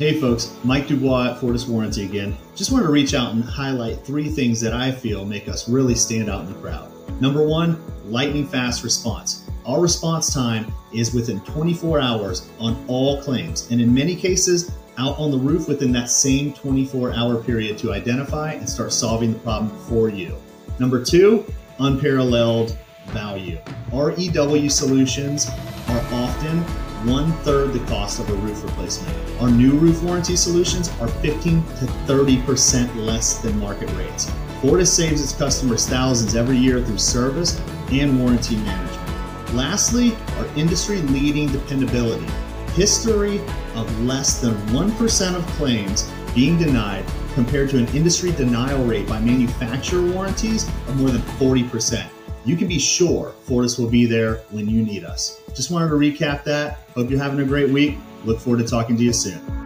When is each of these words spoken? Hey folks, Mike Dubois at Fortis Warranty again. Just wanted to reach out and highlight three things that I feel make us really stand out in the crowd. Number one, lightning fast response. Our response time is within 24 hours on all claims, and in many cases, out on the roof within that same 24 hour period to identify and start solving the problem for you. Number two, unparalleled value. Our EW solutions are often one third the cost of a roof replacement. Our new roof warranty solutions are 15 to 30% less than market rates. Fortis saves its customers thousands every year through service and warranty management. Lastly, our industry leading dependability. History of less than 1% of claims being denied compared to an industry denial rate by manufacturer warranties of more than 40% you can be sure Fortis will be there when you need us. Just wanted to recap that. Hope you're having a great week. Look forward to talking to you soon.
Hey 0.00 0.18
folks, 0.18 0.56
Mike 0.64 0.86
Dubois 0.86 1.32
at 1.32 1.40
Fortis 1.40 1.66
Warranty 1.66 2.06
again. 2.06 2.34
Just 2.56 2.72
wanted 2.72 2.86
to 2.86 2.90
reach 2.90 3.12
out 3.12 3.34
and 3.34 3.44
highlight 3.44 3.98
three 3.98 4.30
things 4.30 4.58
that 4.62 4.72
I 4.72 4.90
feel 4.90 5.26
make 5.26 5.46
us 5.46 5.68
really 5.68 5.94
stand 5.94 6.30
out 6.30 6.40
in 6.40 6.50
the 6.50 6.58
crowd. 6.58 6.90
Number 7.20 7.46
one, 7.46 7.78
lightning 8.06 8.46
fast 8.46 8.82
response. 8.82 9.46
Our 9.66 9.78
response 9.78 10.32
time 10.32 10.72
is 10.94 11.12
within 11.12 11.40
24 11.40 12.00
hours 12.00 12.48
on 12.58 12.82
all 12.88 13.20
claims, 13.20 13.70
and 13.70 13.78
in 13.78 13.92
many 13.92 14.16
cases, 14.16 14.72
out 14.96 15.18
on 15.18 15.30
the 15.30 15.36
roof 15.36 15.68
within 15.68 15.92
that 15.92 16.08
same 16.08 16.54
24 16.54 17.12
hour 17.12 17.36
period 17.36 17.76
to 17.80 17.92
identify 17.92 18.52
and 18.52 18.66
start 18.66 18.94
solving 18.94 19.34
the 19.34 19.38
problem 19.40 19.68
for 19.80 20.08
you. 20.08 20.34
Number 20.78 21.04
two, 21.04 21.44
unparalleled 21.78 22.74
value. 23.08 23.58
Our 23.92 24.12
EW 24.12 24.70
solutions 24.70 25.46
are 25.88 26.02
often 26.10 26.64
one 27.06 27.32
third 27.44 27.72
the 27.72 27.78
cost 27.86 28.20
of 28.20 28.28
a 28.28 28.34
roof 28.34 28.62
replacement. 28.62 29.16
Our 29.40 29.50
new 29.50 29.72
roof 29.72 30.02
warranty 30.02 30.36
solutions 30.36 30.90
are 31.00 31.08
15 31.08 31.62
to 31.62 31.86
30% 32.06 32.94
less 32.96 33.38
than 33.38 33.58
market 33.58 33.90
rates. 33.92 34.30
Fortis 34.60 34.92
saves 34.92 35.22
its 35.22 35.32
customers 35.32 35.88
thousands 35.88 36.36
every 36.36 36.56
year 36.56 36.82
through 36.82 36.98
service 36.98 37.60
and 37.90 38.18
warranty 38.20 38.56
management. 38.56 39.54
Lastly, 39.54 40.14
our 40.36 40.46
industry 40.56 40.98
leading 41.02 41.48
dependability. 41.48 42.26
History 42.74 43.40
of 43.74 44.00
less 44.02 44.40
than 44.40 44.54
1% 44.68 45.34
of 45.34 45.46
claims 45.52 46.10
being 46.34 46.58
denied 46.58 47.04
compared 47.34 47.70
to 47.70 47.78
an 47.78 47.88
industry 47.88 48.32
denial 48.32 48.84
rate 48.84 49.08
by 49.08 49.18
manufacturer 49.20 50.02
warranties 50.12 50.68
of 50.68 50.96
more 50.96 51.10
than 51.10 51.22
40% 51.22 52.06
you 52.44 52.56
can 52.56 52.68
be 52.68 52.78
sure 52.78 53.34
Fortis 53.42 53.78
will 53.78 53.90
be 53.90 54.06
there 54.06 54.36
when 54.50 54.68
you 54.68 54.82
need 54.82 55.04
us. 55.04 55.40
Just 55.54 55.70
wanted 55.70 55.88
to 55.88 55.94
recap 55.94 56.44
that. 56.44 56.80
Hope 56.94 57.10
you're 57.10 57.18
having 57.18 57.40
a 57.40 57.44
great 57.44 57.70
week. 57.70 57.96
Look 58.24 58.40
forward 58.40 58.62
to 58.62 58.68
talking 58.68 58.96
to 58.96 59.02
you 59.02 59.12
soon. 59.12 59.59